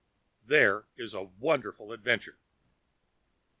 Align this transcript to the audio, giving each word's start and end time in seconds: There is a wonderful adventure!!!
There 0.43 0.87
is 0.97 1.13
a 1.13 1.21
wonderful 1.21 1.91
adventure!!! 1.91 2.39